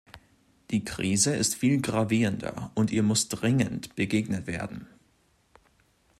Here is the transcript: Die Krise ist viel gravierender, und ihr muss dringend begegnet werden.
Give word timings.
Die 0.71 0.83
Krise 0.83 1.35
ist 1.35 1.53
viel 1.53 1.79
gravierender, 1.79 2.71
und 2.73 2.89
ihr 2.89 3.03
muss 3.03 3.27
dringend 3.27 3.93
begegnet 3.93 4.47
werden. 4.47 4.87